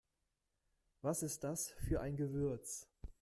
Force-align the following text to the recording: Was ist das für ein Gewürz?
Was 1.03 1.21
ist 1.21 1.43
das 1.43 1.69
für 1.87 2.01
ein 2.01 2.15
Gewürz? 2.15 2.87